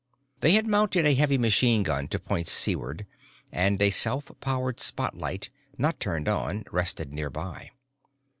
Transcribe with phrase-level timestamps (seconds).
[0.39, 3.05] They had mounted a heavy machine gun to point seaward
[3.51, 7.69] and a self powered spotlight, not turned on, rested nearby.